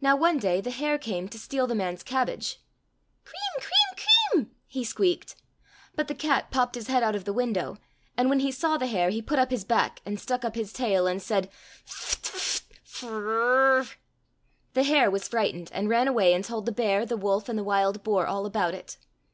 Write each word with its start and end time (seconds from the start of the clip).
Now 0.00 0.16
one 0.16 0.38
day 0.38 0.62
the 0.62 0.70
hare 0.70 0.96
came 0.96 1.28
to 1.28 1.38
steal 1.38 1.66
the 1.66 1.74
man's 1.74 2.02
cabbage. 2.02 2.62
'* 2.86 3.26
Kreem 3.26 3.60
kreem 3.60 3.98
kreem!" 4.06 4.48
he 4.66 4.82
squeaked. 4.82 5.36
But 5.94 6.08
the 6.08 6.14
cat 6.14 6.50
popped 6.50 6.76
his 6.76 6.86
head 6.86 7.02
out 7.02 7.14
of 7.14 7.26
the 7.26 7.34
window, 7.34 7.76
and 8.16 8.30
when 8.30 8.40
he 8.40 8.50
saw 8.50 8.78
the 8.78 8.86
hare, 8.86 9.10
he 9.10 9.20
put 9.20 9.38
up 9.38 9.50
his 9.50 9.64
back 9.64 10.00
and 10.06 10.18
stuck 10.18 10.46
up 10.46 10.54
his 10.54 10.72
tail 10.72 11.06
and 11.06 11.20
said," 11.20 11.50
Ft 11.86 12.22
t 12.22 12.22
t 12.22 12.30
t 12.32 12.74
t 12.74 12.80
Frrrrrrr!" 12.86 13.96
The 14.72 14.84
hare 14.84 15.10
was 15.10 15.28
frightened 15.28 15.70
and 15.74 15.90
ran 15.90 16.08
away 16.08 16.32
and 16.32 16.42
told 16.42 16.64
the* 16.64 16.72
bear, 16.72 17.04
the 17.04 17.18
wolf, 17.18 17.50
and 17.50 17.58
the 17.58 17.62
wild 17.62 18.02
boar 18.02 18.26
all 18.26 18.46
about 18.46 18.72
it. 18.72 18.96